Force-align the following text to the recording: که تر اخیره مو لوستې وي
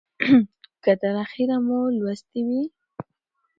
که 0.83 0.91
تر 1.01 1.13
اخیره 1.25 1.57
مو 1.65 1.79
لوستې 1.97 2.39
وي 2.47 2.63